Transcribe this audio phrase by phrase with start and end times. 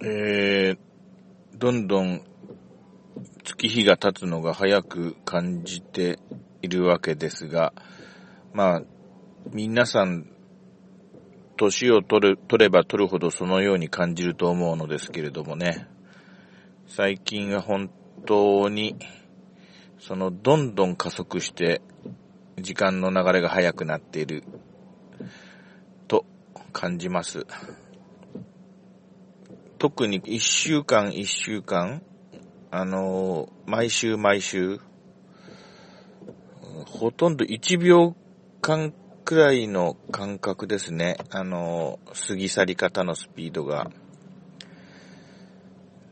[0.00, 0.78] えー、
[1.56, 2.22] どんどん
[3.42, 6.20] 月日が経つのが早く感じて
[6.62, 7.72] いるわけですが、
[8.52, 8.82] まあ、
[9.50, 10.30] 皆さん、
[11.56, 15.88] 年を取る、取れば取るほどそのように感じると思うのですけれどもね、
[16.86, 17.90] 最近は本
[18.24, 18.96] 当に、
[19.98, 21.82] その、どんどん加速して、
[22.56, 24.44] 時間の流れが速くなっている、
[26.06, 26.24] と
[26.72, 27.46] 感じます。
[29.78, 32.02] 特に一週間一週間、
[32.72, 34.80] あの毎週毎週、
[36.86, 38.16] ほとんど1秒
[38.60, 38.92] 間
[39.24, 41.16] くらいの感覚ですね。
[41.30, 43.92] あの過ぎ去り方のスピードが。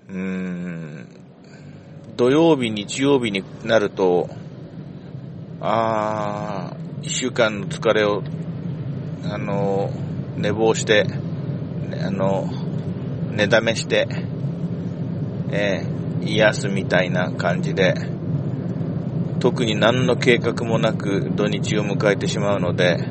[0.09, 1.09] うーん、
[2.17, 4.31] 土曜日、日曜日になると、
[5.61, 8.23] あー、一週間の疲れを、
[9.25, 9.91] あの、
[10.37, 11.05] 寝坊して、
[12.01, 12.49] あの、
[13.37, 14.09] 寝だめして、
[15.51, 17.93] えー、癒すみたいな感じで、
[19.41, 23.07] 特に何の計画もなく土日を迎えてしまうので、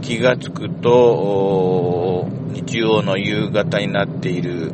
[0.00, 4.68] 気がつくと、日曜の夕方になっている。
[4.68, 4.70] う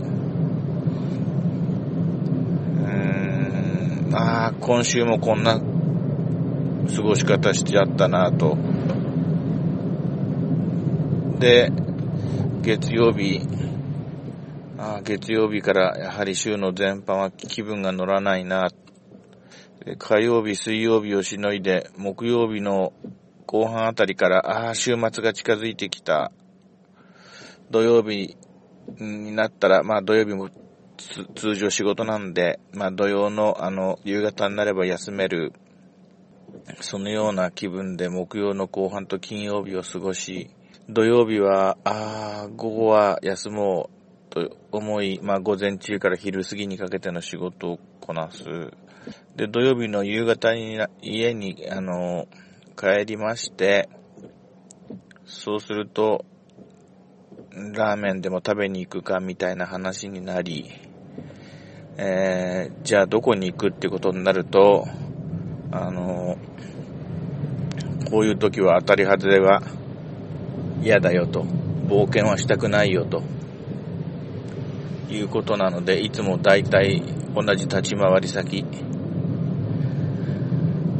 [2.84, 5.58] ーん、ああ、今週もこんな
[6.94, 8.58] 過ごし方しちゃったなと。
[11.38, 11.72] で、
[12.60, 13.40] 月曜日、
[14.80, 18.70] あ月曜日からやはり週の前半は気分が乗らないな。
[19.98, 22.92] 火曜日、水曜日をしのいで、木曜日の
[23.46, 26.30] 後半あたりから、ああ、週末が近づいてきた。
[27.72, 28.36] 土曜日
[29.00, 30.48] になったら、まあ土曜日も
[31.34, 35.54] 通常仕事なんで、まあ土曜のあの、夕方になれば休める。
[36.80, 40.50] そのような気分で木曜の後半と金曜日を過ごし、
[40.88, 43.97] 土曜日は、ああ、午後は休もう。
[44.46, 48.44] と思い、まあ午前中から昼過ぎにかけての仕事をこなす。
[49.36, 52.26] で、土曜日の夕方に家に、あの、
[52.76, 53.88] 帰りまして、
[55.24, 56.24] そうすると、
[57.74, 60.70] ラーメンでも食べに行くかみたいな話になり、
[61.96, 64.86] えー、じゃあどこに行くってことになると、
[65.72, 66.38] あの、
[68.10, 69.62] こういう時は当たり外れは
[70.82, 73.22] 嫌だよと、冒険はしたくないよと、
[75.10, 77.02] いうことなので、いつも大体
[77.34, 78.64] 同じ立ち回り先。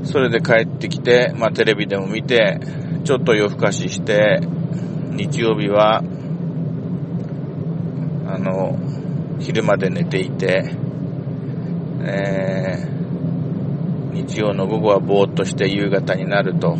[0.04, 2.60] それで帰ってきて、まあテレビでも見て、
[3.04, 4.41] ちょっと夜更かしして、
[5.12, 6.02] 日曜日は、
[8.26, 8.78] あの、
[9.41, 10.75] 昼まで寝ていて、
[12.02, 16.76] えー、日曜の午後はぼーっとして夕方になると。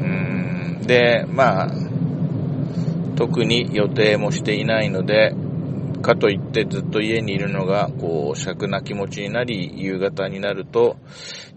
[0.00, 1.85] うんで、まあ、
[3.16, 5.34] 特に予定もしていないので、
[6.02, 10.96] かといってずっと家にいるのが、こう、尺な気持ちになり、夕方になると、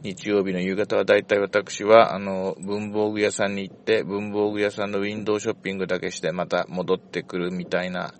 [0.01, 8.13] 日曜日の夕方は大体私は、あの、文房具屋さんに行って、文房具屋さんのウィンドウショッピングだけして、また戻ってくるみたいな、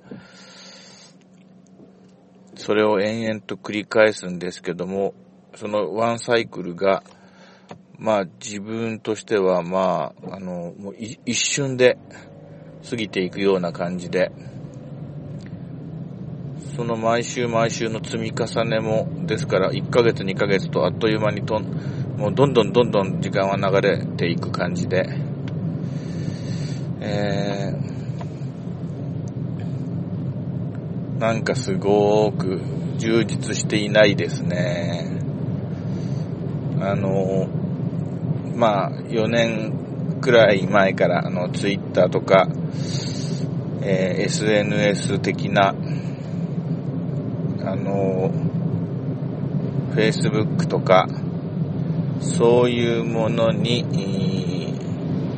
[2.56, 5.14] それを延々と繰り返すんですけども、
[5.56, 7.04] そのワンサイクルが、
[7.98, 11.98] まあ自分としてはまあ、あの、もう一瞬で、
[12.88, 14.32] 過ぎていくような感じで、
[16.76, 21.60] その毎週毎週の積み重ねも、ですから1ヶ月2ヶ月とあっという間にと
[22.20, 25.08] もうどんどんどんどん時間は流れていく感じで、
[27.00, 32.62] えー、なんかすごく
[32.98, 35.20] 充実していないですね。
[36.82, 37.48] あの、
[38.56, 42.50] まあ、4年くらい前から、あの、ツイッターとか、
[43.82, 45.74] えー、SNS 的な、
[47.64, 48.32] あの、
[49.96, 51.08] Facebook とか、
[52.20, 53.86] そういうものに、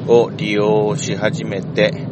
[0.07, 2.07] を利用し始めて、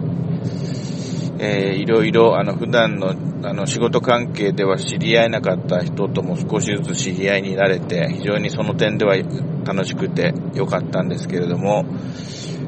[1.40, 9.16] えー、いろいろ、あの、普段の、あの、仕事関係では知り合えなかった人とも少しずつ知り合いになれて、非常にその点では
[9.66, 11.86] 楽しくて良かったんですけれども、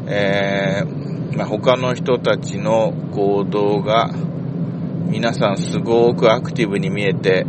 [0.07, 1.00] えー、
[1.35, 4.11] まあ、他の人たちの行動が
[5.09, 7.45] 皆さんすごくアクティブに見えて、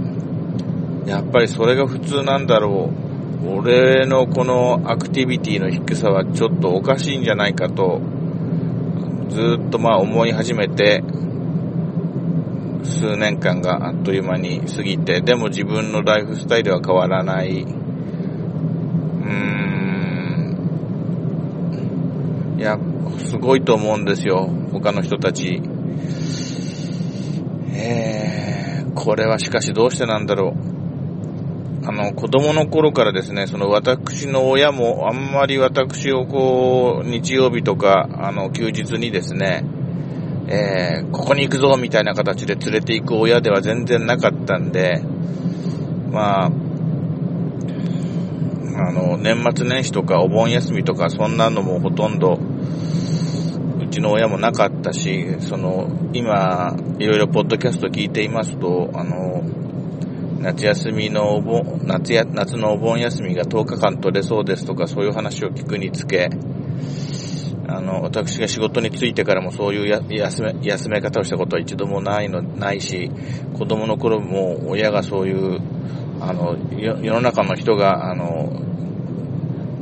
[1.07, 3.03] やっぱりそれが普通なんだろう。
[3.45, 8.01] 俺のこのアクティビティの低さはちょっとおかしいんじゃないかと、
[9.29, 11.03] ずっとまあ思い始めて、
[12.85, 17.63] 数年間があっという間に過ぎて、でも自分のライフスタイルは変わらない。
[17.63, 19.62] うーん
[22.63, 22.79] いや、
[23.19, 24.49] すごいと思うんですよ。
[24.71, 25.61] 他の人たち。
[27.75, 31.87] えー、これはしかしどうしてなんだろう。
[31.89, 39.65] あの、子供の頃からですね、その私の親もあんまり私をこう、日曜日とか、あの、休日にですね、
[40.47, 45.03] えー、ここに行くぞみたいな形で連れて行く親では全然なかったんで、
[46.13, 46.51] まあ、
[48.85, 52.39] あの、年末年始とかお盆休みとかそんなのもほとんど、
[53.93, 59.43] ちの親もなかったし、その、今、いろいろポッドキャスト聞いていますと、あの、
[60.41, 66.31] 夏休みのお盆、夏や、夏のお盆休みが10日間取れそうですとか、そういう話を聞くにつけ、
[67.69, 73.11] あの、私が仕事に就いてからもそういう休め、休め方をしたことは一度もないの、ないし、
[73.59, 75.61] 子供の頃も親がそういう、
[76.21, 78.53] あの、世の中の人が、あの、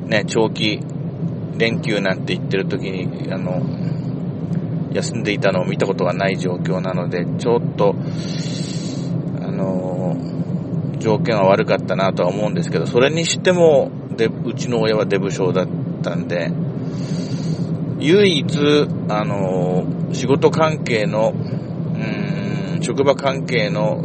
[0.08, 0.80] ね、長期
[1.56, 3.62] 連休なんて言ってる時に、あの、
[4.92, 7.94] 休んでいたのを見たことがない状況なので、ちょっと、
[9.40, 10.16] あの、
[10.98, 15.68] 条件は悪かったなとは思うんですけど、それにしても、で、うちの親はデブ症だっ
[16.02, 16.50] たんで、
[17.98, 24.02] 唯一、あの、仕事関係の、うーん、職場関係の、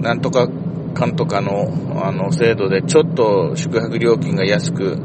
[0.00, 0.48] なんとか
[0.94, 4.98] かんとかの、あの、制度で、ちょっと宿泊料金が安く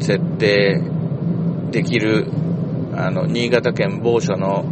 [0.00, 0.80] 設定
[1.70, 2.26] できる、
[2.94, 4.64] あの、新潟県某所の、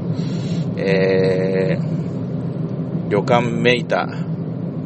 [0.76, 4.08] えー、旅館めいた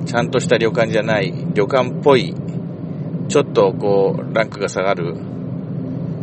[0.04, 2.34] ちゃんとした旅館じゃない、旅館っぽい、
[3.28, 5.16] ちょっとこう、ランクが下がる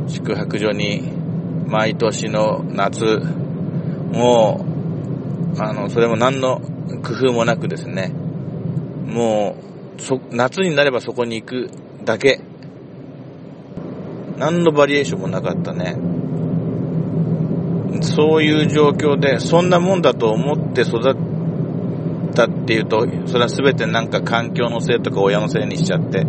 [0.08, 1.12] 宿泊所に、
[1.68, 3.04] 毎年の夏、
[4.12, 4.66] も
[5.58, 6.60] う、あの、それも何の
[7.04, 8.14] 工夫もなくですね、
[9.08, 9.56] も
[9.98, 11.70] う、そ、夏になればそこに行く
[12.06, 12.42] だけ。
[14.38, 15.98] 何のバリエーションもなかったね。
[18.02, 26.26] そういう状況で、そんなもんだと思って育ったっていうと、それは全てなんか環境のせいとか親のせいにしちゃって、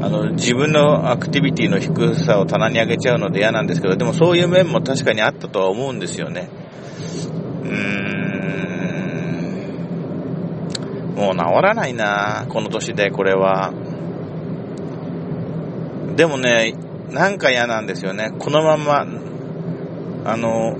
[0.00, 6.48] あの、自分のアクティビティの低さを棚に上げちゃうので嫌なんですけど、でもそういう面も確かにあったとは思うんですよね。
[7.64, 7.70] うー
[8.16, 8.20] ん。
[11.14, 13.72] もう治らないなこの年でこれは。
[16.16, 16.74] でもね、
[17.10, 18.30] なんか嫌なんですよね。
[18.38, 19.06] このまま、
[20.24, 20.76] あの、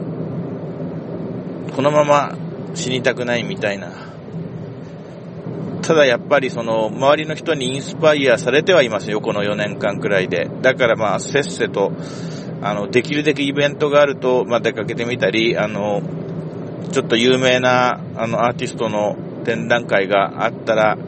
[1.75, 2.37] このまま
[2.75, 4.11] 死にたくないみたいな。
[5.83, 10.49] ただやっぱりその周りの人にインスパイアされてはいますよ、この4年間くらいで。
[10.63, 11.93] だからまあせっせと、
[12.63, 16.03] あの、できるだけイベントがあると、まあ出かけてみたり、あの、
[16.93, 20.99] ちょっと有名なあのアーティストの展覧会があったら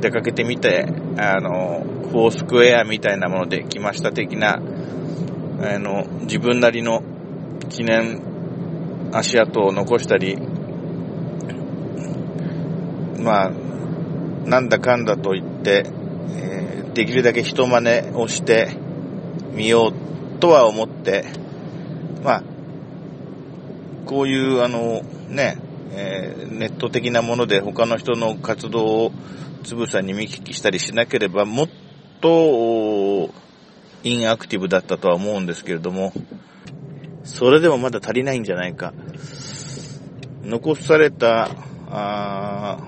[0.00, 0.86] 出かけてみて、
[1.18, 4.60] あの、フォースクエアみたいなもので来ました的な、
[5.60, 7.02] あの、自分なりの
[7.68, 10.36] 記念足跡を残したり、
[13.18, 13.50] まあ、
[14.48, 15.84] なんだかんだと言って、
[16.30, 18.76] えー、できるだけ人真似をして
[19.52, 21.24] みようとは思って、
[22.22, 22.42] まあ、
[24.06, 25.58] こういうあの、ね、
[25.92, 29.12] えー、ネット的なもので他の人の活動を
[29.64, 31.68] つぶさに見聞きしたりしなければもっ
[32.20, 33.34] と
[34.04, 36.12] インアクティブだったとは思うんですけれども、
[37.26, 38.94] それでもまだ足りないんじゃないか。
[40.44, 41.50] 残された、
[41.90, 42.78] あ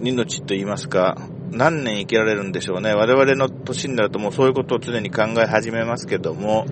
[0.00, 2.94] 命と言いますか、何年生きられるんでしょうね。
[2.94, 6.66] 我々の年になるともうそういうことを常に考え始めますけども、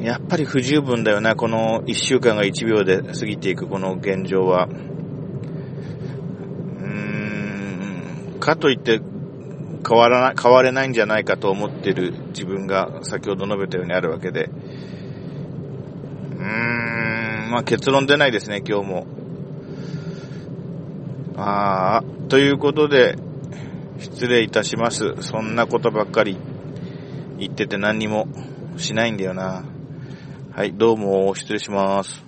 [0.00, 4.66] やっぱり不十分だよな、この1週間が1秒で過ぎていくこの現状は。
[4.66, 9.00] うーん、かといって
[9.86, 14.44] 変わらない、変われないんじゃないかと思ってる自分が先ほど述べたようにあるわけで。
[14.44, 19.06] うーん、まあ結論出ないですね、今日も。
[21.36, 23.16] ああ、ということで、
[23.98, 25.14] 失礼いたします。
[25.20, 26.36] そんなことばっかり
[27.38, 28.26] 言ってて何にも
[28.76, 29.64] しないんだよな。
[30.52, 32.23] はい、どうも失礼します。